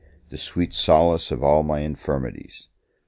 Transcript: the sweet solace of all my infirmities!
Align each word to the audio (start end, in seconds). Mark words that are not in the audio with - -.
the 0.29 0.35
sweet 0.39 0.73
solace 0.73 1.29
of 1.29 1.43
all 1.43 1.61
my 1.61 1.81
infirmities! 1.81 2.69